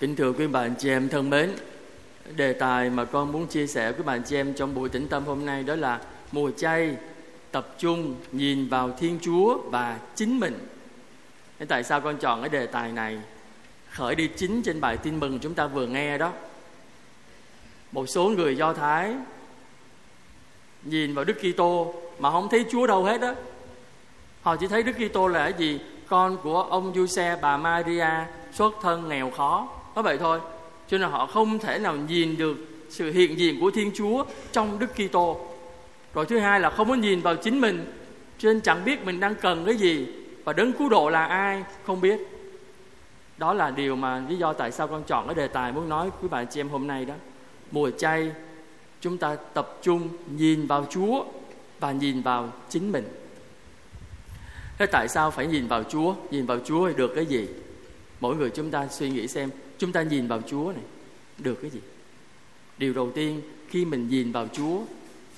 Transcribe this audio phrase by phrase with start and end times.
[0.00, 1.50] Kính thưa quý bạn chị em thân mến,
[2.36, 5.24] đề tài mà con muốn chia sẻ với bạn chị em trong buổi tĩnh tâm
[5.24, 6.00] hôm nay đó là
[6.32, 6.96] mùa chay
[7.50, 10.58] tập trung nhìn vào Thiên Chúa và chính mình.
[11.58, 13.18] Thế tại sao con chọn cái đề tài này?
[13.90, 16.32] Khởi đi chính trên bài tin mừng chúng ta vừa nghe đó.
[17.92, 19.14] Một số người Do Thái
[20.82, 23.34] nhìn vào Đức Kitô mà không thấy Chúa đâu hết đó.
[24.42, 25.80] Họ chỉ thấy Đức Kitô là cái gì?
[26.08, 28.08] Con của ông Giuse bà Maria
[28.52, 30.40] xuất thân nghèo khó có vậy thôi,
[30.88, 32.56] cho nên họ không thể nào nhìn được
[32.88, 35.40] sự hiện diện của Thiên Chúa trong Đức Kitô.
[36.14, 37.92] Rồi thứ hai là không có nhìn vào chính mình,
[38.38, 40.06] cho nên chẳng biết mình đang cần cái gì
[40.44, 42.20] và đấng cứu độ là ai, không biết.
[43.38, 46.10] Đó là điều mà lý do tại sao con chọn cái đề tài muốn nói
[46.20, 47.14] với bạn chị em hôm nay đó.
[47.70, 48.32] Mùa chay,
[49.00, 51.24] chúng ta tập trung nhìn vào Chúa
[51.80, 53.04] và nhìn vào chính mình.
[54.78, 56.14] Thế tại sao phải nhìn vào Chúa?
[56.30, 57.48] Nhìn vào Chúa thì được cái gì?
[58.20, 60.82] Mỗi người chúng ta suy nghĩ xem chúng ta nhìn vào Chúa này,
[61.38, 61.80] được cái gì?
[62.78, 64.80] Điều đầu tiên, khi mình nhìn vào Chúa,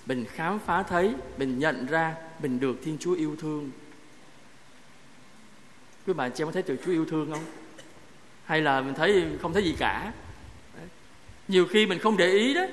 [0.07, 3.71] mình khám phá thấy, mình nhận ra mình được Thiên Chúa yêu thương.
[6.07, 7.45] Quý bạn, chị có thấy được Chúa yêu thương không?
[8.45, 10.13] Hay là mình thấy không thấy gì cả?
[11.49, 12.67] Nhiều khi mình không để ý đó.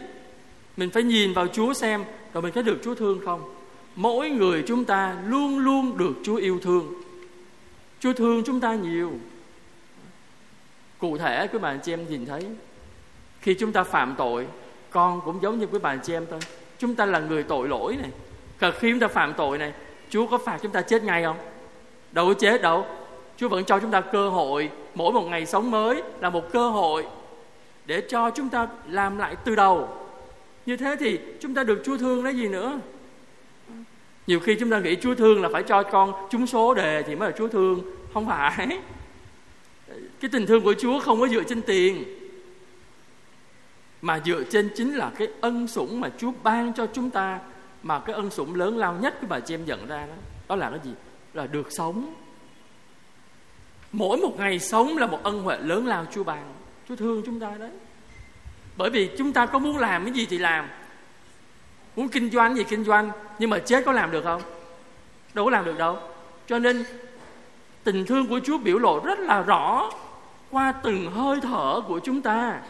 [0.77, 2.03] Mình phải nhìn vào Chúa xem
[2.33, 3.55] rồi mình có được Chúa thương không?
[3.95, 6.93] Mỗi người chúng ta luôn luôn được Chúa yêu thương.
[7.99, 9.19] Chúa thương chúng ta nhiều
[10.99, 12.45] cụ thể quý bạn chị em nhìn thấy,
[13.41, 14.47] khi chúng ta phạm tội,
[14.89, 16.39] con cũng giống như quý bạn chị em thôi.
[16.77, 18.11] Chúng ta là người tội lỗi này.
[18.59, 19.73] Và khi chúng ta phạm tội này,
[20.09, 21.37] Chúa có phạt chúng ta chết ngay không?
[22.11, 22.85] Đâu có chết đâu?
[23.37, 26.69] Chúa vẫn cho chúng ta cơ hội, mỗi một ngày sống mới là một cơ
[26.69, 27.05] hội
[27.85, 29.87] để cho chúng ta làm lại từ đầu.
[30.65, 32.79] Như thế thì chúng ta được Chúa thương lấy gì nữa?
[34.27, 37.15] Nhiều khi chúng ta nghĩ Chúa thương là phải cho con trúng số đề thì
[37.15, 37.81] mới là Chúa thương.
[38.13, 38.79] Không phải
[40.21, 42.03] cái tình thương của Chúa không có dựa trên tiền,
[44.01, 47.39] mà dựa trên chính là cái ân sủng mà Chúa ban cho chúng ta.
[47.83, 50.13] Mà cái ân sủng lớn lao nhất của bà chị em nhận ra đó
[50.47, 50.91] đó là cái gì?
[51.33, 52.13] Là được sống.
[53.91, 56.53] Mỗi một ngày sống là một ân huệ lớn lao Chúa ban.
[56.89, 57.69] Chúa thương chúng ta đấy.
[58.77, 60.67] Bởi vì chúng ta có muốn làm cái gì thì làm.
[61.95, 64.41] Muốn kinh doanh gì kinh doanh, nhưng mà chết có làm được không?
[65.33, 65.97] Đâu có làm được đâu.
[66.47, 66.83] Cho nên
[67.83, 69.91] tình thương của Chúa biểu lộ rất là rõ
[70.51, 72.61] qua từng hơi thở của chúng ta,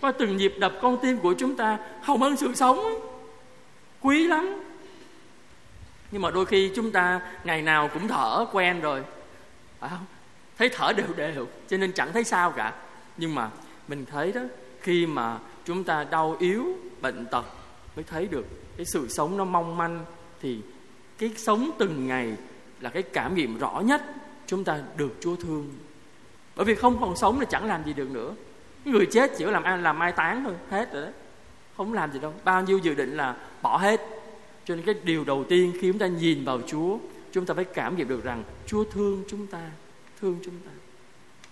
[0.00, 2.80] qua từng nhịp đập con tim của chúng ta hồng ân sự sống.
[4.00, 4.62] Quý lắm.
[6.10, 9.02] Nhưng mà đôi khi chúng ta ngày nào cũng thở quen rồi.
[9.80, 10.06] Phải không?
[10.58, 12.72] Thấy thở đều đều, cho nên chẳng thấy sao cả.
[13.16, 13.50] Nhưng mà
[13.88, 14.40] mình thấy đó,
[14.80, 16.66] khi mà chúng ta đau yếu,
[17.00, 17.44] bệnh tật
[17.96, 20.04] mới thấy được cái sự sống nó mong manh,
[20.40, 20.58] thì
[21.18, 22.36] cái sống từng ngày
[22.80, 24.02] là cái cảm nghiệm rõ nhất
[24.46, 25.68] chúng ta được Chúa thương
[26.58, 28.34] bởi vì không còn sống thì chẳng làm gì được nữa.
[28.84, 31.08] Người chết chỉ có làm ăn, làm mai táng thôi, hết rồi đó
[31.76, 32.32] không làm gì đâu.
[32.44, 34.00] Bao nhiêu dự định là bỏ hết.
[34.64, 36.98] Cho nên cái điều đầu tiên khi chúng ta nhìn vào Chúa,
[37.32, 39.60] chúng ta phải cảm nghiệm được rằng Chúa thương chúng ta,
[40.20, 40.70] thương chúng ta.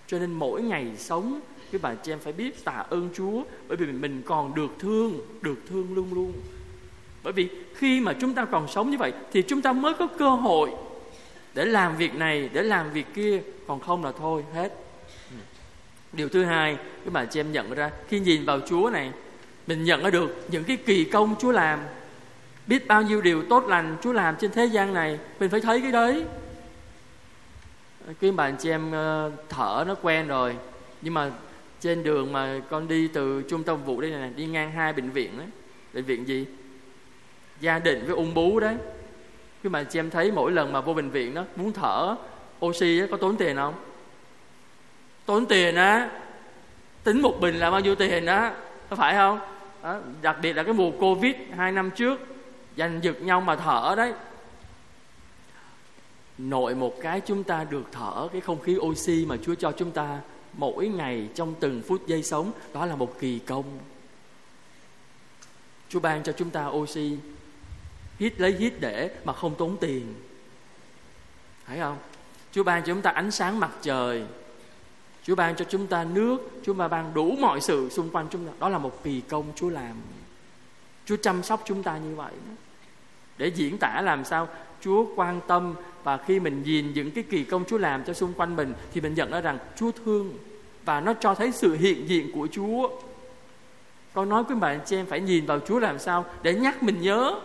[0.07, 1.41] Cho nên mỗi ngày sống,
[1.73, 5.21] cái bà chị em phải biết tạ ơn Chúa, bởi vì mình còn được thương
[5.43, 6.33] được thương luôn luôn.
[7.23, 10.07] Bởi vì khi mà chúng ta còn sống như vậy thì chúng ta mới có
[10.19, 10.71] cơ hội
[11.55, 13.43] để làm việc này, để làm việc kia.
[13.67, 14.86] Còn không là thôi, hết
[16.13, 19.13] điều thứ hai các bạn chị em nhận ra khi nhìn vào chúa này
[19.67, 21.81] mình nhận ra được những cái kỳ công chúa làm.
[22.67, 25.81] Biết bao nhiêu điều tốt lành chúa làm trên thế gian này mình phải thấy
[25.81, 26.25] cái đấy.
[28.21, 30.57] Cái bạn chị em ờ, thở nó quen rồi
[31.03, 31.31] nhưng mà
[31.81, 35.11] trên đường mà con đi từ trung tâm vụ đây này đi ngang hai bệnh
[35.11, 35.47] viện đấy
[35.93, 36.47] bệnh viện gì?
[37.61, 38.77] Gia đình với ung bú đấy.
[39.63, 42.17] Cái bạn chị em thấy mỗi lần mà vô bệnh viện đó muốn thở
[42.67, 43.75] oxy đó, có tốn tiền không?
[45.27, 46.11] Tốn tiền á
[47.05, 48.55] tính một bình là bao nhiêu tiền á
[48.91, 49.41] có phải không?
[49.83, 52.21] Đó, đặc biệt là cái mùa covid hai năm trước
[52.77, 54.13] giành giật nhau mà thở đấy.
[56.39, 59.91] Nội một cái chúng ta được thở cái không khí oxy mà Chúa cho chúng
[59.91, 60.19] ta
[60.53, 63.79] mỗi ngày trong từng phút giây sống đó là một kỳ công.
[65.89, 67.19] Chúa ban cho chúng ta oxy
[68.19, 70.15] hít lấy hít để mà không tốn tiền.
[71.67, 71.99] Thấy không?
[72.53, 74.25] Chúa ban cho chúng ta ánh sáng mặt trời
[75.27, 78.53] Chúa ban cho chúng ta nước, Chúa ban đủ mọi sự xung quanh chúng ta.
[78.59, 79.97] Đó là một kỳ công Chúa làm.
[81.07, 82.33] Chúa chăm sóc chúng ta như vậy.
[83.39, 84.49] Để diễn tả làm sao
[84.81, 85.75] Chúa quan tâm
[86.05, 89.01] Và khi mình nhìn những cái kỳ công Chúa làm cho xung quanh mình Thì
[89.01, 90.35] mình nhận ra rằng Chúa thương
[90.85, 92.89] Và nó cho thấy sự hiện diện của Chúa.
[94.15, 97.01] Con nói với bạn chị em phải nhìn vào Chúa làm sao Để nhắc mình
[97.01, 97.41] nhớ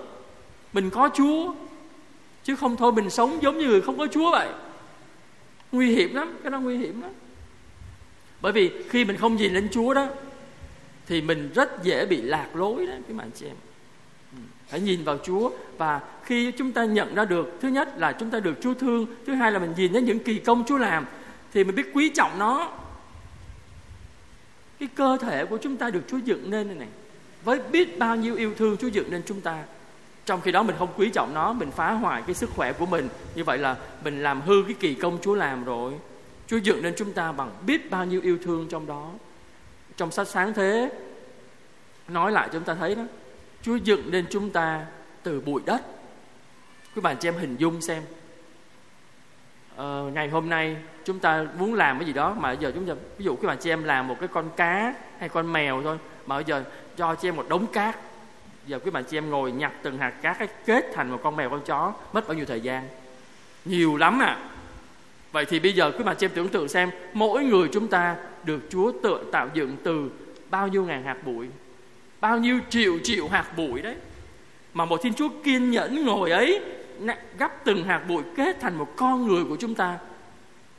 [0.74, 1.54] Mình có Chúa.
[2.44, 4.50] Chứ không thôi mình sống giống như người không có Chúa vậy.
[5.72, 7.12] Nguy hiểm lắm, Cái đó nguy hiểm lắm
[8.42, 10.08] bởi vì khi mình không nhìn lên Chúa đó,
[11.08, 13.56] thì mình rất dễ bị lạc lối đó cái bạn chị em.
[14.32, 14.38] Ừ,
[14.70, 15.52] phải nhìn vào Chúa.
[15.78, 19.06] Và khi chúng ta nhận ra được, thứ nhất là chúng ta được Chúa thương,
[19.28, 21.06] thứ hai là mình nhìn đến những kỳ công Chúa làm,
[21.54, 22.72] thì mình biết quý trọng nó.
[24.80, 26.88] Cái cơ thể của chúng ta được Chúa dựng nên này này.
[27.44, 29.64] Với biết bao nhiêu yêu thương Chúa dựng nên chúng ta,
[30.26, 32.86] trong khi đó mình không quý trọng nó, mình phá hoại cái sức khỏe của
[32.86, 33.10] mình.
[33.36, 35.94] Như vậy là mình làm hư cái kỳ công Chúa làm rồi.
[36.52, 39.10] Chúa dựng nên chúng ta bằng biết bao nhiêu yêu thương trong đó.
[39.98, 40.92] Trong sách sáng thế
[42.08, 43.04] nói lại chúng ta thấy đó
[43.62, 44.86] Chúa dựng nên chúng ta
[45.24, 45.82] từ bụi đất.
[46.96, 48.04] Quý bạn chị em hình dung xem.
[49.76, 52.94] Ờ, ngày hôm nay chúng ta muốn làm cái gì đó mà giờ chúng ta
[53.18, 55.98] ví dụ các bạn chị em làm một cái con cá hay con mèo thôi
[56.26, 56.64] mà bây giờ
[56.98, 57.98] cho chị em một đống cát.
[58.66, 61.36] Giờ quý bạn chị em ngồi nhặt từng hạt cát ấy kết thành một con
[61.36, 62.88] mèo con chó mất bao nhiêu thời gian?
[63.66, 64.51] Nhiều lắm à
[65.32, 68.16] vậy thì bây giờ quý bà chị em tưởng tượng xem, mỗi người chúng ta
[68.44, 70.10] được Chúa tự tạo dựng từ
[70.50, 71.48] bao nhiêu ngàn hạt bụi,
[72.22, 73.96] bao nhiêu triệu triệu hạt bụi đấy.
[74.74, 76.62] Mà một Thiên Chúa kiên nhẫn ngồi ấy
[77.38, 79.98] gấp từng hạt bụi kết thành một con người của chúng ta.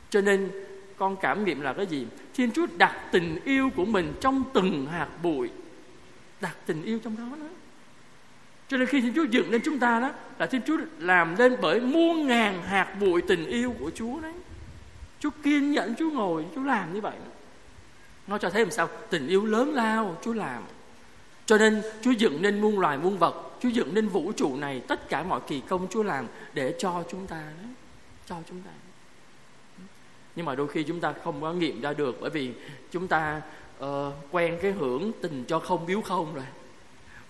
[0.09, 0.49] Cho nên
[0.97, 2.07] con cảm nghiệm là cái gì?
[2.33, 5.49] Thiên Chúa đặt tình yêu của mình trong từng hạt bụi,
[6.41, 7.47] đặt tình yêu trong đó đó
[8.73, 11.55] cho nên khi Thiên Chúa dựng lên chúng ta đó là Thiên Chúa làm nên
[11.61, 14.33] bởi muôn ngàn hạt bụi tình yêu của Chúa đấy.
[15.19, 17.13] Chúa kiên nhẫn Chúa ngồi Chúa làm như vậy.
[18.27, 18.89] Nó cho thấy làm sao?
[19.09, 20.63] Tình yêu lớn lao Chúa làm.
[21.45, 24.81] Cho nên Chúa dựng nên muôn loài muôn vật Chúa dựng nên vũ trụ này
[24.87, 27.69] tất cả mọi kỳ công Chúa làm để cho chúng ta đó
[28.25, 28.71] cho chúng ta.
[30.35, 32.53] Nhưng mà đôi khi chúng ta không có nghiệm ra được bởi vì
[32.91, 33.41] chúng ta
[33.83, 33.87] uh,
[34.31, 36.45] quen cái hưởng tình cho không biếu không rồi.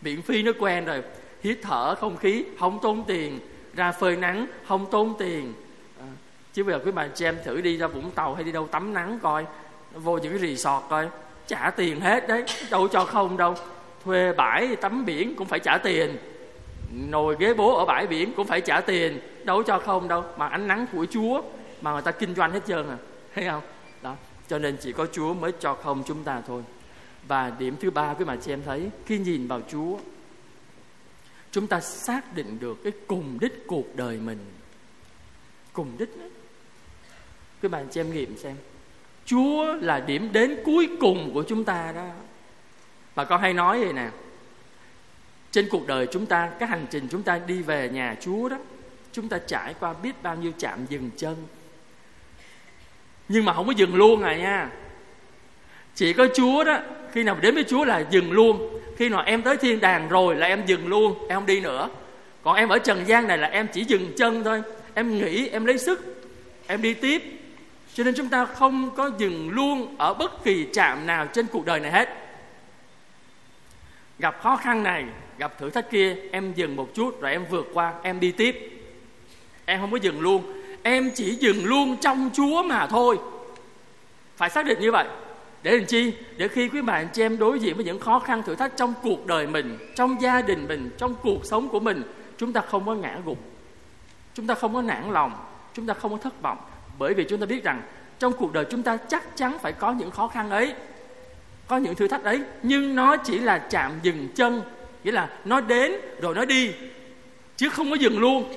[0.01, 1.03] Miễn phí nó quen rồi
[1.43, 3.39] hít thở không khí không tốn tiền
[3.75, 5.53] ra phơi nắng không tốn tiền.
[5.99, 6.05] À,
[6.53, 8.67] chứ bây giờ quý bà chị em thử đi ra vũng tàu hay đi đâu
[8.67, 9.45] tắm nắng coi
[9.93, 11.09] vô những cái resort coi
[11.47, 13.55] trả tiền hết đấy đâu cho không đâu.
[14.03, 16.17] Thuê bãi tắm biển cũng phải trả tiền
[16.91, 20.23] nồi ghế bố ở bãi biển cũng phải trả tiền đâu cho không đâu.
[20.37, 21.41] Mà ánh nắng của chúa
[21.81, 22.97] mà người ta kinh doanh hết trơn à
[23.35, 23.61] thấy không?
[24.01, 24.15] Đó
[24.47, 26.61] cho nên chỉ có chúa mới cho không chúng ta thôi.
[27.27, 29.97] Và điểm thứ ba quý bà chị em thấy khi nhìn vào chúa
[31.53, 34.37] chúng ta xác định được cái cùng đích cuộc đời mình.
[35.73, 36.25] Cùng đích đó.
[37.61, 38.55] các bạn xem nghiệm xem.
[39.25, 42.07] Chúa là điểm đến cuối cùng của chúng ta đó.
[43.15, 44.09] Mà con hay nói vậy nè.
[45.51, 48.57] Trên cuộc đời chúng ta, cái hành trình chúng ta đi về nhà chúa đó,
[49.11, 51.35] chúng ta trải qua biết bao nhiêu chạm dừng chân.
[53.27, 54.69] Nhưng mà không có dừng luôn à nha.
[55.95, 56.79] Chỉ có chúa đó,
[57.11, 60.35] khi nào đến với chúa là dừng luôn khi nào em tới thiên đàng rồi
[60.35, 61.89] là em dừng luôn, em không đi nữa.
[62.43, 64.61] Còn em ở trần gian này là em chỉ dừng chân thôi.
[64.93, 66.25] Em nghĩ em lấy sức,
[66.67, 67.23] em đi tiếp.
[67.93, 71.65] Cho nên chúng ta không có dừng luôn ở bất kỳ trạm nào trên cuộc
[71.65, 72.09] đời này hết.
[74.19, 75.05] Gặp khó khăn này,
[75.37, 78.69] gặp thử thách kia, em dừng một chút rồi em vượt qua, em đi tiếp.
[79.65, 83.17] Em không có dừng luôn, em chỉ dừng luôn trong chúa mà thôi.
[84.37, 85.05] Phải xác định như vậy
[85.63, 86.13] để làm chi?
[86.37, 88.93] Để khi quý bạn chị em đối diện với những khó khăn, thử thách trong
[89.03, 92.03] cuộc đời mình, trong gia đình mình, trong cuộc sống của mình,
[92.37, 93.37] chúng ta không có ngã gục.
[94.33, 95.31] Chúng ta không có nản lòng.
[95.73, 96.57] Chúng ta không có thất vọng.
[96.99, 97.81] Bởi vì chúng ta biết rằng
[98.19, 100.73] trong cuộc đời chúng ta chắc chắn phải có những khó khăn ấy,
[101.67, 102.41] có những thử thách ấy.
[102.63, 104.61] Nhưng nó chỉ là chạm dừng chân,
[105.03, 105.91] nghĩa là nó đến
[106.21, 106.71] rồi nó đi,
[107.57, 108.53] chứ không có dừng luôn.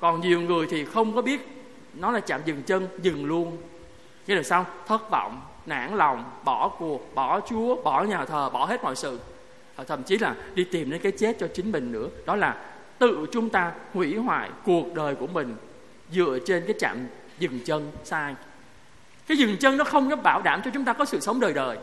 [0.00, 1.48] Còn nhiều người thì không có biết
[1.94, 3.56] nó là chạm dừng chân, dừng luôn.
[4.26, 4.66] Nghĩa là sao?
[4.86, 9.20] Thất vọng nản lòng, bỏ cuộc, bỏ chúa, bỏ nhà thờ, bỏ hết mọi sự.
[9.86, 12.08] Thậm chí là đi tìm đến cái chết cho chính mình nữa.
[12.26, 12.56] Đó là
[12.98, 15.56] tự chúng ta hủy hoại cuộc đời của mình
[16.10, 17.06] dựa trên cái chạm
[17.38, 18.34] dừng chân sai.
[19.26, 21.52] Cái dừng chân nó không có bảo đảm cho chúng ta có sự sống đời
[21.52, 21.78] đời.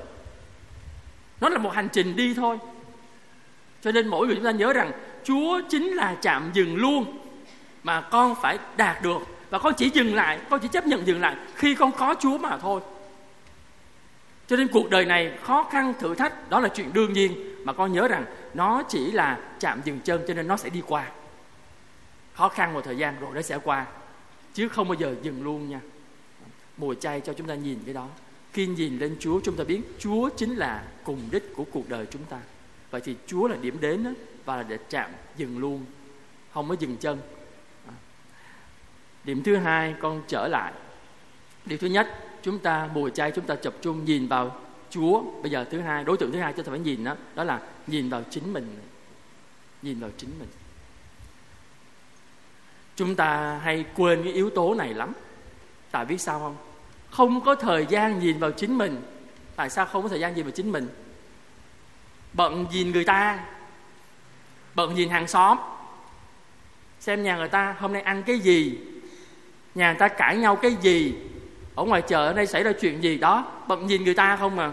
[1.42, 2.58] Nó là một hành trình đi thôi.
[3.82, 4.92] Cho nên mỗi người chúng ta nhớ rằng
[5.24, 7.18] chúa chính là chạm dừng luôn
[7.84, 9.22] mà con phải đạt được.
[9.50, 12.38] Và con chỉ dừng lại, con chỉ chấp nhận dừng lại khi con có chúa
[12.38, 12.82] mà thôi
[14.52, 17.56] cho nên cuộc đời này khó khăn thử thách đó là chuyện đương nhiên.
[17.64, 20.82] Mà con nhớ rằng nó chỉ là chạm dừng chân cho nên nó sẽ đi
[20.88, 21.12] qua.
[22.34, 23.86] Khó khăn một thời gian rồi nó sẽ qua.
[24.54, 25.80] Chứ không bao giờ dừng luôn nha.
[26.78, 28.08] Mùa chay cho chúng ta nhìn cái đó.
[28.54, 32.06] Khi nhìn lên Chúa chúng ta biết Chúa chính là cùng đích của cuộc đời
[32.12, 32.40] chúng ta.
[32.92, 34.12] Vậy thì Chúa là điểm đến đó,
[34.46, 35.86] và là để chạm dừng luôn
[36.54, 37.20] không có dừng chân.
[39.24, 40.74] Điểm thứ hai con trở lại.
[41.66, 42.08] Điểm thứ nhất
[42.44, 44.56] chúng ta, mùa chay chúng ta tập trung nhìn vào
[44.90, 45.24] Chúa.
[45.42, 47.62] Bây giờ thứ hai, đối tượng thứ hai chúng ta phải nhìn đó đó là
[47.88, 48.80] nhìn vào chính mình.
[49.82, 50.50] Nhìn vào chính mình.
[52.96, 55.14] Chúng ta hay quên cái yếu tố này lắm.
[55.92, 56.56] Tại biết sao không?
[57.12, 59.02] Không có thời gian nhìn vào chính mình.
[59.56, 60.88] Tại sao không có thời gian nhìn vào chính mình?
[62.34, 63.46] Bận nhìn người ta.
[64.76, 65.58] Bận nhìn hàng xóm.
[67.00, 68.78] Xem nhà người ta hôm nay ăn cái gì.
[69.76, 71.16] Nhà người ta cãi nhau cái gì
[71.76, 73.46] ở ngoài chợ ở đây xảy ra chuyện gì đó?
[73.68, 74.72] Bận nhìn người ta không à?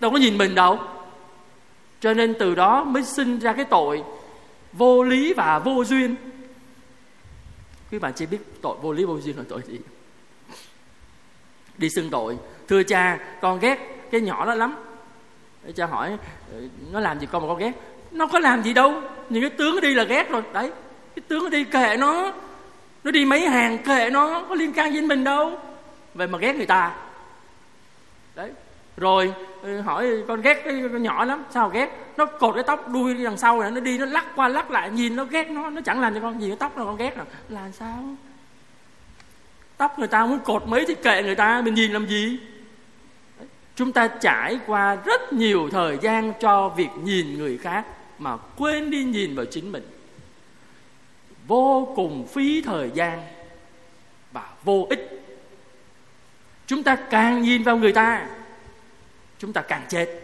[0.00, 0.78] đâu có nhìn mình đâu.
[2.00, 4.02] Cho nên từ đó mới sinh ra cái tội
[4.72, 6.16] vô lý và vô duyên.
[7.90, 9.80] Quý bạn chỉ biết tội vô lý vô duyên là tội gì?
[11.78, 12.38] Đi xưng tội.
[12.68, 14.74] Thưa cha, con ghét cái nhỏ đó lắm.
[15.74, 16.16] Cha hỏi
[16.52, 17.72] ừ, nó làm gì con mà con ghét?
[18.10, 19.02] Nó có làm gì đâu.
[19.28, 20.42] Những cái tướng đi là ghét rồi.
[20.52, 20.72] Đấy,
[21.16, 22.32] cái tướng đi kệ nó.
[23.04, 25.58] Nó đi mấy hàng kệ nó, có liên can với mình đâu
[26.14, 26.94] về mà ghét người ta.
[28.34, 28.52] Đấy.
[28.96, 31.90] Rồi ừ, hỏi con ghét cái con nhỏ lắm, sao ghét?
[32.16, 34.90] Nó cột cái tóc đuôi đằng sau này, nó đi, nó lắc qua lắc lại,
[34.90, 37.16] nhìn nó ghét nó nó chẳng làm cho con gì, cái tóc nào con ghét
[37.16, 37.26] rồi.
[37.48, 38.04] Là sao?
[39.76, 42.38] Tóc người ta muốn cột mấy thì kệ người ta, mình nhìn làm gì?
[43.76, 47.84] Chúng ta trải qua rất nhiều thời gian cho việc nhìn người khác
[48.18, 49.88] mà quên đi nhìn vào chính mình.
[51.46, 53.22] Vô cùng phí thời gian
[54.32, 55.23] và vô ích
[56.66, 58.26] chúng ta càng nhìn vào người ta,
[59.38, 60.20] chúng ta càng chết.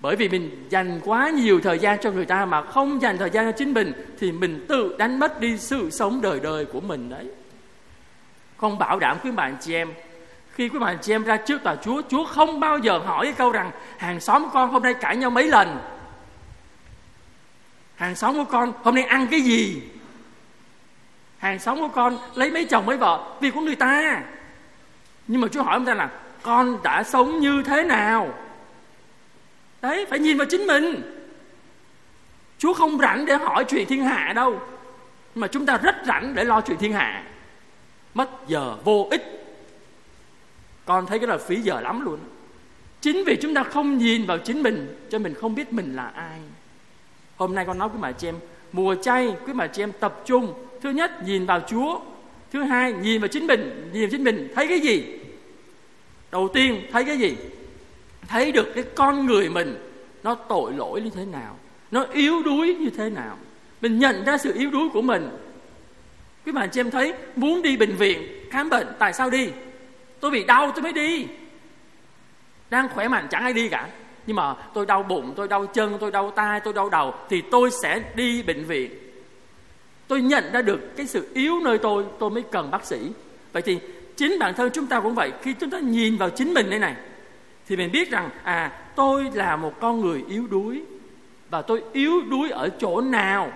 [0.00, 3.30] Bởi vì mình dành quá nhiều thời gian cho người ta mà không dành thời
[3.30, 6.80] gian cho chính mình, thì mình tự đánh mất đi sự sống đời đời của
[6.80, 7.26] mình đấy.
[8.56, 9.92] Không bảo đảm quý bạn chị em,
[10.52, 13.34] khi quý bạn chị em ra trước tòa Chúa Chúa không bao giờ hỏi cái
[13.34, 15.78] câu rằng, hàng xóm của con hôm nay cãi nhau mấy lần?
[17.94, 19.82] Hàng xóm của con hôm nay ăn cái gì?
[21.46, 24.22] Hàng xóm của con lấy mấy chồng mấy vợ vì của người ta.
[25.26, 26.10] Nhưng mà Chúa hỏi ông ta là,
[26.42, 28.34] con đã sống như thế nào?
[29.82, 31.02] Đấy, phải nhìn vào chính mình.
[32.58, 34.60] Chúa không rảnh để hỏi chuyện thiên hạ đâu,
[35.34, 37.24] mà chúng ta rất rảnh để lo chuyện thiên hạ.
[38.14, 39.22] Mất giờ vô ích.
[40.84, 42.18] Con thấy cái là phí giờ lắm luôn.
[43.00, 46.06] Chính vì chúng ta không nhìn vào chính mình, cho mình không biết mình là
[46.06, 46.40] ai.
[47.36, 48.34] Hôm nay con nói với bà chị em,
[48.72, 52.00] mùa chay, quý bà chị em tập trung thứ nhất, nhìn vào chúa.
[52.52, 53.90] Thứ hai, nhìn vào chính mình.
[53.92, 55.04] Nhìn vào chính mình, thấy cái gì?
[56.30, 57.36] Đầu tiên, thấy cái gì?
[58.28, 59.76] Thấy được cái con người mình
[60.22, 61.58] nó tội lỗi như thế nào,
[61.90, 63.38] nó yếu đuối như thế nào.
[63.80, 65.28] Mình nhận ra sự yếu đuối của mình.
[66.46, 69.48] Quý bạn chị em thấy, muốn đi bệnh viện, khám bệnh, tại sao đi?
[70.20, 71.26] Tôi bị đau, tôi mới đi.
[72.70, 73.88] Đang khỏe mạnh chẳng ai đi cả.
[74.26, 77.42] Nhưng mà tôi đau bụng, tôi đau chân, tôi đau tai, tôi đau đầu, thì
[77.50, 79.05] tôi sẽ đi bệnh viện
[80.08, 82.98] tôi nhận ra được cái sự yếu nơi tôi tôi mới cần bác sĩ.
[83.52, 83.78] Vậy thì
[84.16, 85.32] chính bản thân chúng ta cũng vậy.
[85.42, 86.94] Khi chúng ta nhìn vào chính mình đây này,
[87.68, 90.82] thì mình biết rằng à tôi là một con người yếu đuối.
[91.50, 93.52] Và tôi yếu đuối ở chỗ nào?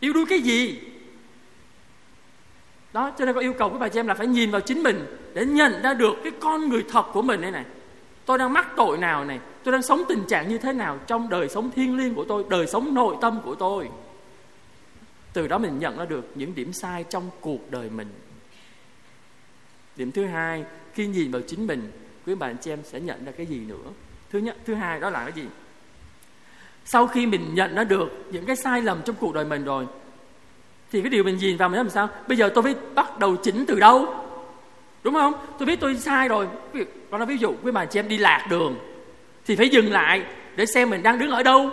[0.00, 0.80] Yếu đuối cái gì?
[2.92, 4.82] Đó, cho nên có yêu cầu các bà chị em là phải nhìn vào chính
[4.82, 7.64] mình để nhận ra được cái con người thật của mình đây này.
[8.26, 9.38] Tôi đang mắc tội nào này?
[9.64, 12.44] Tôi đang sống tình trạng như thế nào trong đời sống thiêng liêng của tôi,
[12.48, 13.88] đời sống nội tâm của tôi?
[15.34, 18.08] Từ đó mình nhận ra được những điểm sai trong cuộc đời mình.
[19.96, 20.64] Điểm thứ hai,
[20.94, 21.92] khi nhìn vào chính mình,
[22.26, 23.90] quý bạn chị em sẽ nhận ra cái gì nữa?
[24.30, 25.44] Thứ nhất, thứ hai đó là cái gì?
[26.84, 29.86] Sau khi mình nhận ra được những cái sai lầm trong cuộc đời mình rồi,
[30.92, 32.08] thì cái điều mình nhìn vào mình làm sao?
[32.28, 34.14] Bây giờ tôi phải bắt đầu chỉnh từ đâu?
[35.02, 35.34] Đúng không?
[35.58, 36.48] Tôi biết tôi sai rồi.
[37.10, 38.78] Con nói ví dụ, quý bạn chị em đi lạc đường,
[39.46, 40.24] thì phải dừng lại
[40.56, 41.70] để xem mình đang đứng ở đâu.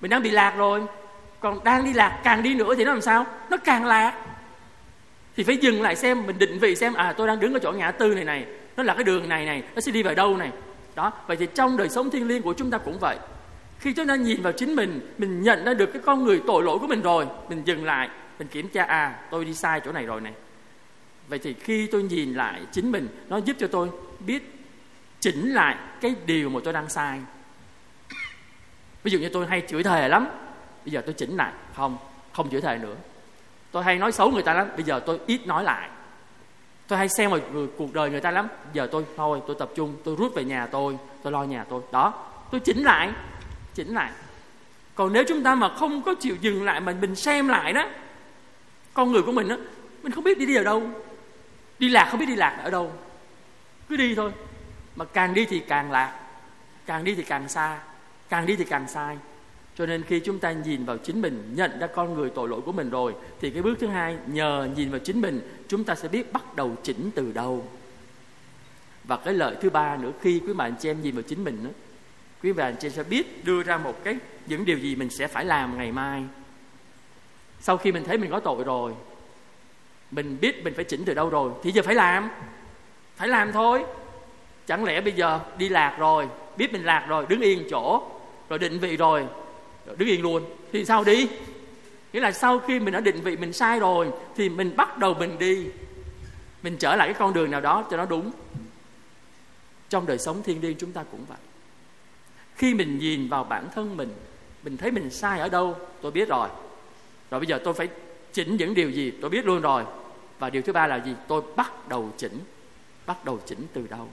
[0.00, 0.82] Mình đang bị lạc rồi
[1.40, 3.26] còn đang đi lạc, càng đi nữa thì nó làm sao?
[3.50, 4.14] Nó càng lạc.
[5.36, 7.72] Thì phải dừng lại xem, mình định vị xem à tôi đang đứng ở chỗ
[7.72, 10.36] ngã tư này này, nó là cái đường này này, nó sẽ đi vào đâu
[10.36, 10.50] này.
[10.94, 13.18] Đó, vậy thì trong đời sống thiêng liêng của chúng ta cũng vậy.
[13.78, 16.62] Khi chúng ta nhìn vào chính mình mình nhận ra được cái con người tội
[16.62, 19.92] lỗi của mình rồi, mình dừng lại, mình kiểm tra à tôi đi sai chỗ
[19.92, 20.32] này rồi này.
[21.28, 23.88] Vậy thì khi tôi nhìn lại chính mình, nó giúp cho tôi
[24.26, 24.54] biết
[25.20, 27.20] chỉnh lại cái điều mà tôi đang sai.
[29.02, 30.28] Ví dụ như tôi hay chửi thề lắm
[30.84, 31.52] bây giờ tôi chỉnh lại.
[31.76, 31.98] Không
[32.32, 32.94] không chửi thề nữa.
[33.72, 34.68] Tôi hay nói xấu người ta lắm.
[34.74, 35.88] Bây giờ tôi ít nói lại.
[36.88, 37.40] Tôi hay xem vào
[37.78, 38.48] cuộc đời người ta lắm.
[38.72, 39.96] Giờ tôi, thôi, tôi tập trung.
[40.04, 40.98] Tôi rút về nhà tôi.
[41.22, 41.82] Tôi lo nhà tôi.
[41.92, 42.14] Đó.
[42.50, 43.10] Tôi chỉnh lại.
[43.74, 44.10] Chỉnh lại.
[44.94, 47.88] Còn nếu chúng ta mà không có chịu dừng lại mà mình xem lại đó,
[48.94, 49.56] con người của mình đó
[50.02, 50.82] mình không biết đi đi ở đâu.
[51.78, 52.92] Đi lạc không biết đi lạc ở đâu.
[53.88, 54.32] Cứ đi thôi.
[54.96, 56.20] Mà càng đi thì càng lạc.
[56.86, 57.78] Càng đi thì càng xa.
[58.28, 59.18] Càng đi thì càng sai
[59.80, 62.60] cho nên khi chúng ta nhìn vào chính mình nhận ra con người tội lỗi
[62.60, 65.94] của mình rồi thì cái bước thứ hai nhờ nhìn vào chính mình chúng ta
[65.94, 67.64] sẽ biết bắt đầu chỉnh từ đâu.
[69.04, 71.64] Và cái lợi thứ ba nữa khi quý bạn chị em nhìn vào chính mình
[71.64, 71.70] đó,
[72.42, 75.26] quý bạn chị em sẽ biết đưa ra một cái những điều gì mình sẽ
[75.26, 76.24] phải làm ngày mai.
[77.60, 78.92] Sau khi mình thấy mình có tội rồi
[80.10, 82.30] mình biết mình phải chỉnh từ đâu rồi thì giờ phải làm.
[83.16, 83.84] Phải làm thôi.
[84.66, 88.02] Chẳng lẽ bây giờ đi lạc rồi biết mình lạc rồi đứng yên chỗ
[88.50, 89.26] rồi định vị rồi,
[89.86, 90.44] rồi đứng yên luôn.
[90.72, 91.28] Thì sao đi?
[92.12, 95.14] Nghĩa là sau khi mình đã định vị mình sai rồi, thì mình bắt đầu
[95.14, 95.66] mình đi.
[96.62, 98.30] Mình trở lại cái con đường nào đó cho nó đúng.
[99.88, 101.38] Trong đời sống thiên liêng chúng ta cũng vậy.
[102.56, 104.14] Khi mình nhìn vào bản thân mình
[104.62, 106.48] mình thấy mình sai ở đâu, tôi biết rồi.
[107.30, 107.88] Rồi bây giờ tôi phải
[108.32, 109.84] chỉnh những điều gì, tôi biết luôn rồi.
[110.38, 111.14] Và điều thứ ba là gì?
[111.28, 112.40] Tôi bắt đầu chỉnh.
[113.06, 114.08] Bắt đầu chỉnh từ đâu?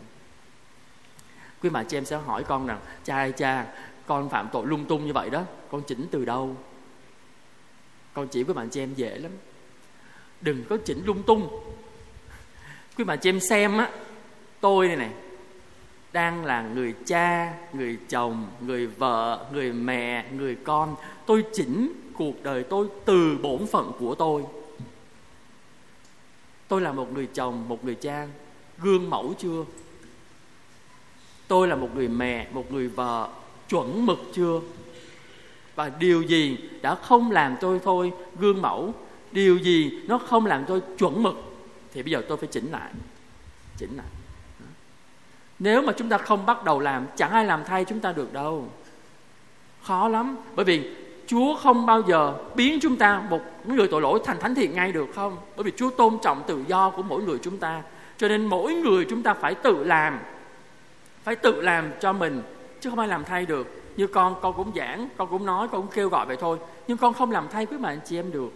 [1.61, 3.65] Quý bà chị em sẽ hỏi con rằng, cha ơi, cha
[4.07, 6.55] con phạm tội lung tung như vậy đó, con chỉnh từ đâu?
[8.13, 9.31] Con chỉ với bạn chị em dễ lắm.
[10.41, 11.49] Đừng có chỉnh lung tung.
[12.97, 13.91] Quý bà chị em xem á,
[14.61, 15.11] tôi này này,
[16.13, 20.95] đang là người cha, người chồng, người vợ, người mẹ, người con.
[21.25, 24.43] Tôi chỉnh cuộc đời tôi từ bổn phận của tôi.
[26.67, 28.27] Tôi là một người chồng, một người cha,
[28.77, 29.65] gương mẫu chưa?
[31.47, 33.29] Tôi là một người mẹ, một người vợ
[33.69, 34.59] chuẩn mực chưa
[35.75, 38.93] và điều gì đã không làm tôi thôi gương mẫu,
[39.31, 41.35] điều gì nó không làm tôi chuẩn mực
[41.93, 42.91] thì bây giờ tôi phải chỉnh lại
[43.77, 44.07] chỉnh lại
[45.59, 48.33] nếu mà chúng ta không bắt đầu làm, chẳng ai làm thay chúng ta được
[48.33, 48.67] đâu
[49.83, 50.91] khó lắm, bởi vì
[51.27, 54.91] Chúa không bao giờ biến chúng ta một người tội lỗi thành thánh thiện ngay
[54.91, 55.37] được không?
[55.55, 57.81] Bởi vì Chúa tôn trọng tự do của mỗi người chúng ta.
[58.17, 60.19] Cho nên mỗi người chúng ta phải tự làm.
[61.23, 62.41] Phải tự làm cho mình
[62.87, 63.67] chứ không ai làm thay được.
[63.97, 66.57] Như con, con cũng giảng, con cũng nói, con cũng kêu gọi vậy thôi.
[66.87, 68.49] Nhưng con không làm thay quý bạn chị em được.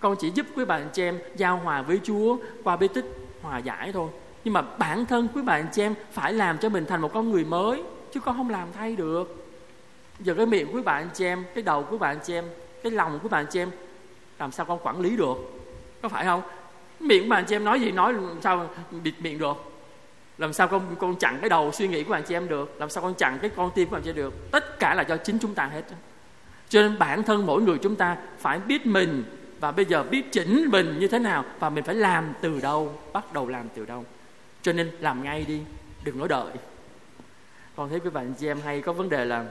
[0.00, 3.04] Con chỉ giúp quý bạn chị em giao hòa với Chúa qua bí tích
[3.42, 4.10] hòa giải thôi.
[4.44, 7.30] Nhưng mà bản thân quý bạn chị em phải làm cho mình thành một con
[7.30, 9.46] người mới chứ con không làm thay được
[10.20, 12.44] giờ cái miệng của bạn chị em cái đầu của bạn chị em
[12.82, 13.70] cái lòng của bạn chị em
[14.38, 15.36] làm sao con quản lý được
[16.02, 16.42] có phải không
[17.00, 18.68] miệng bạn chị em nói gì nói sao
[19.02, 19.73] bịt miệng được
[20.38, 22.80] làm sao con con chặn cái đầu suy nghĩ của bạn chị em được?
[22.80, 24.50] Làm sao con chặn cái con tim của bạn chị em được?
[24.50, 25.82] Tất cả là do chính chúng ta hết.
[26.68, 29.24] Cho nên bản thân mỗi người chúng ta phải biết mình
[29.60, 32.98] và bây giờ biết chỉnh mình như thế nào và mình phải làm từ đâu,
[33.12, 34.04] bắt đầu làm từ đâu.
[34.62, 35.60] Cho nên làm ngay đi,
[36.04, 36.52] đừng nói đợi.
[37.76, 39.44] Con thấy quý bạn chị em hay có vấn đề là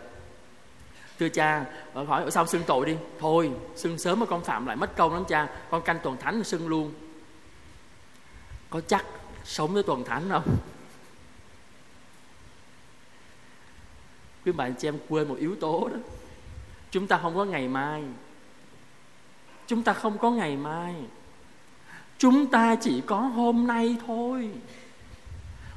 [1.19, 2.96] thưa cha ở hỏi ở sao xưng tội đi.
[3.19, 5.48] Thôi, xưng sớm mà con phạm lại mất công lắm cha.
[5.69, 6.93] Con canh tuần thánh xưng luôn.
[8.69, 9.06] Có chắc
[9.43, 10.43] sống với tuần thánh không?
[14.45, 15.99] Quý bạn chị em quên một yếu tố đó.
[16.91, 18.03] Chúng ta không có ngày mai.
[19.67, 20.95] Chúng ta không có ngày mai.
[22.17, 24.49] Chúng ta chỉ có hôm nay thôi.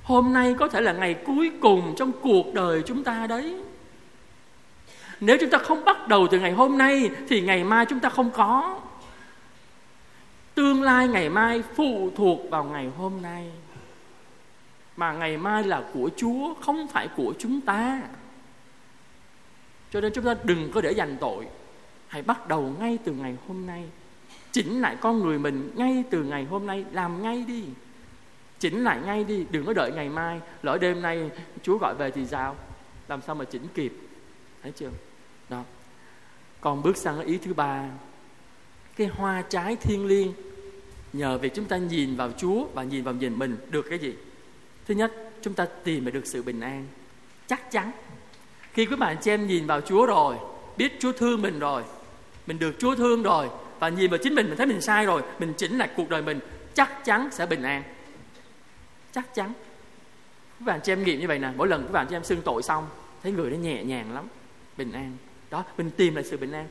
[0.02, 3.61] Hôm nay có thể là ngày cuối cùng trong cuộc đời chúng ta đấy.
[5.20, 8.09] Nếu chúng ta không bắt đầu từ ngày hôm nay, thì ngày mai chúng ta
[8.09, 8.81] không có.
[10.55, 13.50] Tương lai ngày mai phụ thuộc vào ngày hôm nay.
[14.96, 18.00] Mà ngày mai là của chúa, không phải của chúng ta
[19.90, 21.46] cho nên chúng ta đừng có để dành tội.
[22.09, 23.85] Hãy bắt đầu ngay từ ngày hôm nay.
[24.53, 26.85] Chỉnh lại con người mình ngay từ ngày hôm nay.
[26.92, 27.64] Làm ngay đi.
[28.59, 29.46] Chỉnh lại ngay đi.
[29.51, 30.40] Đừng có đợi ngày mai.
[30.62, 31.31] Lỡ đêm nay
[31.62, 32.57] chúa gọi về thì sao?
[33.09, 33.92] Làm sao mà chỉnh kịp?
[34.62, 34.90] Thấy chưa?
[35.49, 35.62] Đó.
[36.61, 37.90] Còn bước sang ý thứ ba.
[38.96, 40.33] Cái hoa trái thiên liêng.
[41.12, 44.14] Nhờ việc chúng ta nhìn vào chúa và nhìn vào nhìn mình được cái gì?
[44.87, 46.87] Thứ nhất, chúng ta tìm được sự bình an.
[47.46, 47.90] Chắc chắn
[48.77, 50.37] khi các bạn chị em nhìn vào chúa rồi,
[50.77, 51.83] biết chúa thương mình rồi,
[52.47, 55.23] mình được chúa thương rồi, và nhìn vào chính mình mình thấy mình sai rồi,
[55.39, 56.41] mình chỉnh lại cuộc đời mình,
[56.75, 57.83] chắc chắn sẽ bình an.
[59.12, 59.53] Chắc chắn.
[60.59, 62.43] Các bạn chị em nghiệm như vậy nè, mỗi lần các bạn chị em xưng
[62.45, 62.87] tội xong,
[63.23, 64.25] thấy người nó nhẹ nhàng lắm,
[64.77, 65.17] bình an.
[65.51, 66.67] Đó, mình tìm lại sự bình an.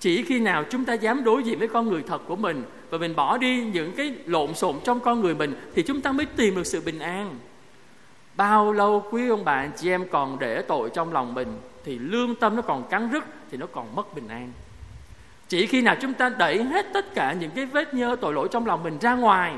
[0.00, 2.98] Chỉ khi nào chúng ta dám đối diện với con người thật của mình và
[2.98, 6.26] mình bỏ đi những cái lộn xộn trong con người mình, thì chúng ta mới
[6.26, 7.38] tìm được sự bình an
[8.40, 12.34] bao lâu quý ông bà chị em còn để tội trong lòng mình, thì lương
[12.34, 14.52] tâm nó còn cắn rứt, thì nó còn mất bình an.
[15.48, 18.48] Chỉ khi nào chúng ta đẩy hết tất cả những cái vết nhơ tội lỗi
[18.50, 19.54] trong lòng mình ra ngoài,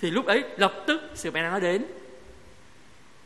[0.00, 1.84] thì lúc ấy lập tức sự bình an nó đến.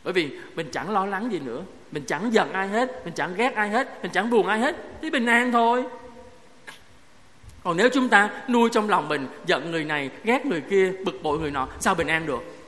[0.05, 3.35] Bởi vì mình chẳng lo lắng gì nữa, mình chẳng giận ai hết, mình chẳng
[3.37, 5.85] ghét ai hết, mình chẳng buồn ai hết thì bình an thôi.
[7.63, 11.23] Còn nếu chúng ta nuôi trong lòng mình giận người này, ghét người kia, bực
[11.23, 12.64] bội người nọ, sao bình an được?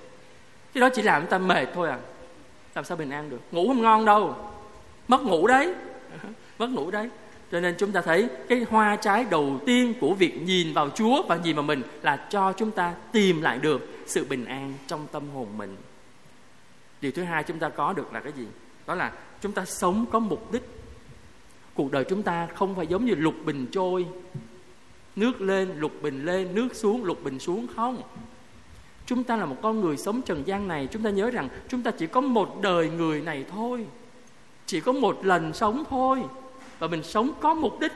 [0.77, 1.99] Cái đó chỉ làm chúng ta mệt thôi à.
[2.75, 3.41] Làm sao bình an được?
[3.53, 4.37] Ngủ không ngon đâu.
[5.09, 5.75] Mất ngủ đấy.
[6.59, 7.11] Mất ngủ đấy.
[7.53, 11.23] Cho nên chúng ta thấy cái hoa trái đầu tiên của việc nhìn vào Chúa
[11.23, 15.07] và nhìn vào mình là cho chúng ta tìm lại được sự bình an trong
[15.13, 15.77] tâm hồn mình.
[17.01, 18.47] Điều thứ hai chúng ta có được là cái gì?
[18.87, 20.63] đó là chúng ta sống có mục đích.
[21.75, 24.07] Cuộc đời chúng ta không phải giống như lục bình trôi.
[25.17, 27.67] Nước lên, lục bình lên, nước xuống, lục bình xuống.
[27.77, 28.03] Không
[29.07, 31.83] chúng ta là một con người sống trần gian này chúng ta nhớ rằng chúng
[31.83, 33.87] ta chỉ có một đời người này thôi
[34.67, 36.23] chỉ có một lần sống thôi
[36.79, 37.93] và mình sống có mục đích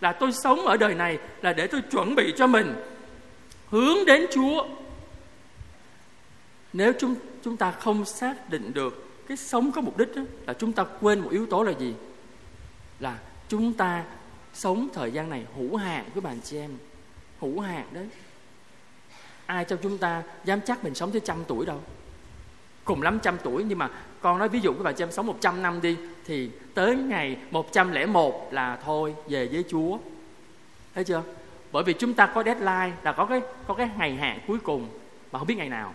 [0.00, 2.74] là tôi sống ở đời này là để tôi chuẩn bị cho mình
[3.72, 4.66] hướng đến Chúa.
[6.72, 7.14] Nếu chúng
[7.44, 10.84] chúng ta không xác định được cái sống có mục đích đó, là chúng ta
[11.00, 11.94] quên một yếu tố là gì?
[13.00, 13.18] Là
[13.48, 14.04] chúng ta
[14.54, 16.70] sống thời gian này hữu hạn với bạn chị em.
[17.40, 18.08] Hữu hạn đấy.
[19.52, 21.80] Ai trong chúng ta dám chắc mình sống tới trăm tuổi đâu.
[22.84, 23.88] Cùng lắm trăm tuổi, nhưng mà
[24.20, 27.36] con nói ví dụ các bạn chị em sống 100 năm đi, thì tới ngày
[27.50, 29.98] 101 là thôi, về với Chúa.
[30.94, 31.22] Thấy chưa?
[31.72, 34.88] Bởi vì chúng ta có deadline, là có cái có cái ngày hạn cuối cùng,
[35.32, 35.94] mà không biết ngày nào.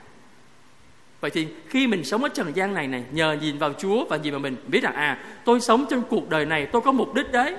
[1.21, 4.17] Vậy thì khi mình sống ở trần gian này này, nhờ nhìn vào Chúa và
[4.17, 7.13] nhìn vào mình biết rằng à tôi sống trong cuộc đời này, tôi có mục
[7.13, 7.55] đích đấy.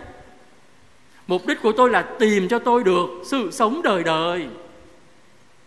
[1.26, 4.48] Mục đích của tôi là tìm cho tôi được sự sống đời đời.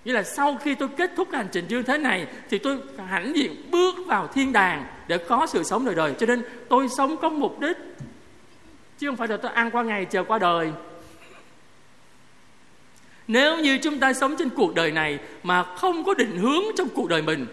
[0.06, 3.36] Nghĩa là sau khi tôi kết thúc hành trình như thế này thì tôi hãnh
[3.36, 6.14] diện bước vào thiên đàng để có sự sống đời đời.
[6.20, 7.78] Cho nên tôi sống có mục đích.
[9.00, 10.72] Chứ không phải là tôi ăn qua ngày chờ qua đời.
[13.28, 16.88] Nếu như chúng ta sống trên cuộc đời này mà không có định hướng trong
[16.96, 17.46] cuộc đời mình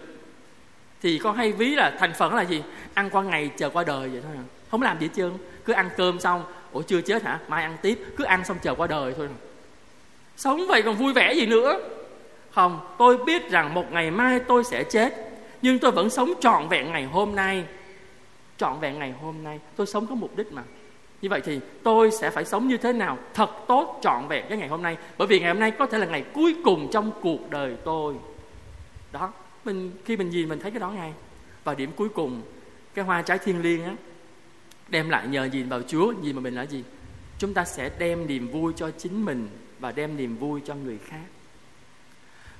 [1.01, 2.63] thì con hay ví là thành phần là gì?
[2.93, 4.35] Ăn qua ngày chờ qua đời vậy thôi.
[4.71, 5.31] Không làm gì hết trơn.
[5.65, 7.39] Cứ ăn cơm xong, ủa chưa chết hả?
[7.47, 9.27] Mai ăn tiếp, cứ ăn xong chờ qua đời thôi.
[10.37, 11.79] Sống vậy còn vui vẻ gì nữa?
[12.51, 15.13] Không, tôi biết rằng một ngày mai tôi sẽ chết
[15.61, 17.65] Nhưng tôi vẫn sống trọn vẹn ngày hôm nay.
[18.57, 20.63] Trọn vẹn ngày hôm nay Tôi sống có mục đích mà.
[21.21, 24.57] Như vậy thì tôi sẽ phải sống như thế nào Thật tốt trọn vẹn cái
[24.57, 24.97] ngày hôm nay?
[25.17, 28.15] Bởi vì ngày hôm nay có thể là ngày cuối cùng trong cuộc đời tôi.
[29.11, 29.33] Đó
[29.65, 31.13] mình Khi mình nhìn mình thấy cái đó ngay.
[31.63, 32.41] Và điểm cuối cùng
[32.93, 33.95] Cái hoa trái thiên liêng á
[34.87, 36.83] Đem lại nhờ nhìn vào Chúa Nhìn mà mình là gì?
[37.37, 40.97] Chúng ta sẽ đem niềm vui cho chính mình Và đem niềm vui cho người
[41.05, 41.25] khác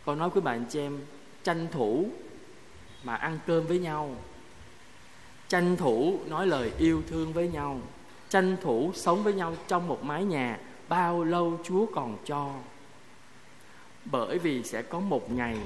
[0.06, 1.00] con nói với bạn chị em,
[1.44, 2.06] tranh thủ
[3.04, 4.16] mà ăn cơm với nhau.
[5.48, 7.80] Tranh thủ nói lời yêu thương với nhau.
[8.30, 10.60] Tranh thủ sống với nhau trong một mái nhà
[10.90, 12.54] bao lâu chúa còn cho.
[14.06, 15.58] Bởi vì sẽ có một ngày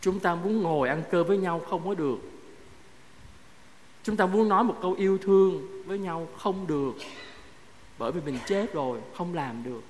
[0.00, 2.18] chúng ta muốn ngồi ăn cơm với nhau không có được.
[4.02, 6.92] Chúng ta muốn nói một câu yêu thương với nhau không được.
[7.98, 9.82] Bởi vì mình chết rồi, không làm được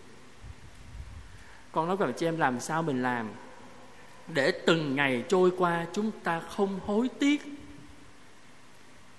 [1.73, 3.29] con nói với chị em làm sao mình làm.
[4.29, 7.43] Để từng ngày trôi qua chúng ta không hối tiếc.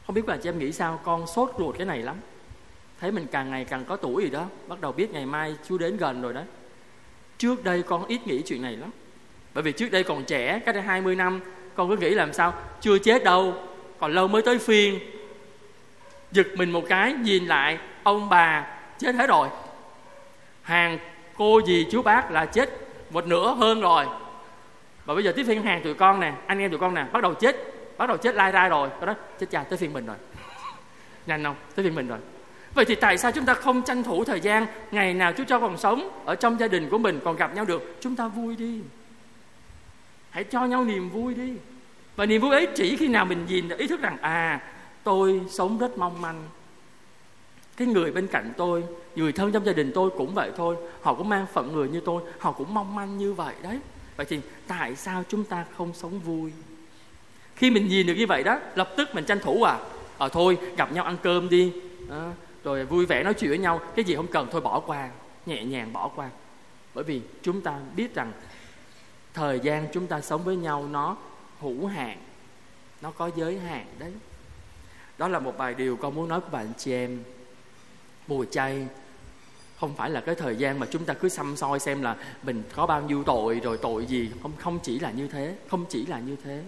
[0.06, 2.16] Không biết bà chị em nghĩ sao, con sốt ruột cái này lắm.
[3.00, 5.78] Thấy mình càng ngày càng có tuổi gì đó, bắt đầu biết ngày mai chú
[5.78, 6.42] đến gần rồi đó.
[7.38, 8.90] Trước đây con ít nghĩ chuyện này lắm.
[9.54, 11.42] Bởi vì trước đây còn trẻ, cách đây 20 năm,
[11.76, 13.54] con cứ nghĩ làm sao, chưa chết đâu,
[14.00, 15.00] còn lâu mới tới phiên.
[16.32, 19.50] Giật mình một cái, nhìn lại, ông bà chết hết rồi.
[20.62, 21.00] Hàng
[21.38, 22.70] cô dì chú bác là chết
[23.10, 24.06] một nửa hơn rồi.
[25.06, 27.24] Và bây giờ tiếp phiên hàng tụi con nè anh em tụi con nè bắt
[27.24, 27.56] đầu chết
[27.98, 28.90] bắt đầu chết lai ra rồi.
[29.00, 30.16] Đó, đó chết cha tới phiên mình rồi.
[31.26, 31.56] Nhanh không?
[31.76, 32.20] Tới phiên mình rồi.
[32.76, 35.60] Vậy thì tại sao chúng ta không tranh thủ thời gian ngày nào Chúa cho
[35.60, 37.98] còn sống ở trong gia đình của mình còn gặp nhau được?
[38.02, 38.82] Chúng ta vui đi.
[40.30, 41.54] Hãy cho nhau niềm vui đi.
[42.16, 44.62] Và niềm vui ấy chỉ khi nào mình nhìn ý thức rằng à
[45.04, 46.44] tôi sống rất mong manh
[47.78, 48.84] cái người bên cạnh tôi
[49.16, 50.76] người thân trong gia đình tôi cũng vậy thôi.
[51.02, 53.80] Họ cũng mang phận người như tôi họ cũng mong manh như vậy đấy.
[54.18, 56.52] Vậy thì tại sao chúng ta không sống vui?
[57.56, 59.80] Khi mình nhìn được như vậy đó lập tức mình tranh thủ à
[60.18, 61.74] ờ thôi gặp nhau ăn cơm đi.
[62.10, 62.32] À,
[62.64, 63.82] rồi vui vẻ nói chuyện với nhau.
[63.96, 65.10] Cái gì không cần thôi bỏ qua
[65.46, 66.30] nhẹ nhàng bỏ qua.
[66.94, 68.32] Bởi vì chúng ta biết rằng
[69.34, 71.18] thời gian chúng ta sống với nhau nó
[71.60, 72.18] hữu hạn
[73.02, 74.12] nó có giới hạn đấy.
[75.18, 77.24] Đó là một bài điều con muốn nói với bạn chị em
[78.28, 78.88] mùa chay.
[79.80, 82.64] Không phải là cái thời gian mà chúng ta cứ xăm soi xem là mình
[82.76, 84.32] có bao nhiêu tội, rồi tội gì.
[84.42, 86.64] Không không chỉ là như thế, không chỉ là như thế.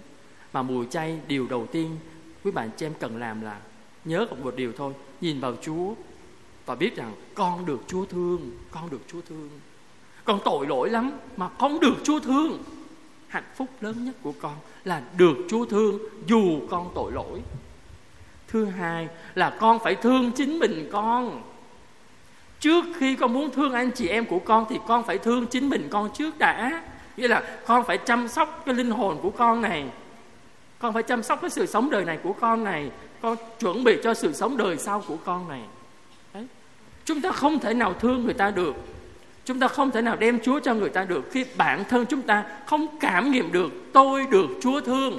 [0.52, 1.96] Mà mùa chay, điều đầu tiên
[2.44, 3.60] quý bạn chị em cần làm là
[4.04, 4.92] nhớ một điều thôi.
[5.20, 5.94] Nhìn vào Chúa
[6.66, 9.48] và biết rằng con được Chúa thương, con được Chúa thương.
[10.24, 12.62] Con tội lỗi lắm mà con được Chúa thương.
[13.28, 17.42] Hạnh phúc lớn nhất của con là được Chúa thương dù con tội lỗi
[18.48, 21.42] thứ hai là con phải thương chính mình con.
[22.60, 25.68] Trước khi con muốn thương anh chị em của con thì con phải thương chính
[25.68, 26.82] mình con trước đã.
[27.16, 29.84] Nghĩa là con phải chăm sóc cái linh hồn của con này.
[30.78, 32.90] Con phải chăm sóc cái sự sống đời này của con này.
[33.22, 35.60] Con chuẩn bị cho sự sống đời sau của con này.
[36.34, 36.46] Đấy.
[37.04, 38.74] chúng ta không thể nào thương người ta được.
[39.44, 42.22] Chúng ta không thể nào đem chúa cho người ta được khi bản thân chúng
[42.22, 45.18] ta không cảm nghiệm được, tôi được chúa thương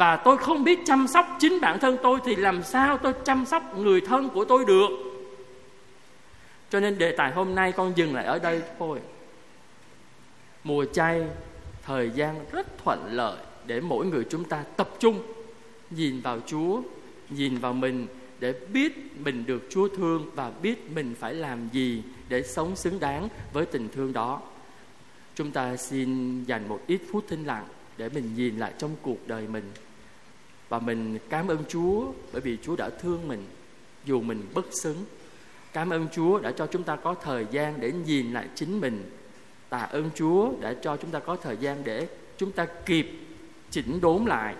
[0.00, 3.46] và tôi không biết chăm sóc chính bản thân tôi thì làm sao tôi chăm
[3.46, 4.88] sóc người thân của tôi được.
[6.70, 9.00] Cho nên đề tài hôm nay con dừng lại ở đây thôi.
[10.64, 11.22] Mùa chay
[11.82, 13.36] thời gian rất thuận lợi
[13.66, 15.22] để mỗi người chúng ta tập trung
[15.90, 16.80] nhìn vào Chúa,
[17.30, 18.06] nhìn vào mình
[18.38, 23.00] để biết mình được Chúa thương và biết mình phải làm gì để sống xứng
[23.00, 24.40] đáng với tình thương đó.
[25.34, 27.64] Chúng ta xin dành một ít phút thinh lặng
[27.96, 29.64] để mình nhìn lại trong cuộc đời mình
[30.70, 33.44] và mình cảm ơn Chúa bởi vì Chúa đã thương mình
[34.04, 35.04] dù mình bất xứng.
[35.72, 39.10] Cảm ơn Chúa đã cho chúng ta có thời gian để nhìn lại chính mình.
[39.68, 43.10] Tạ ơn Chúa đã cho chúng ta có thời gian để chúng ta kịp
[43.70, 44.54] chỉnh đốn lại,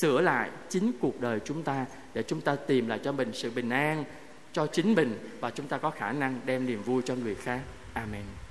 [0.00, 3.50] sửa lại chính cuộc đời chúng ta để chúng ta tìm lại cho mình sự
[3.50, 4.04] bình an
[4.52, 7.60] cho chính mình và chúng ta có khả năng đem niềm vui cho người khác.
[7.92, 8.45] Amen.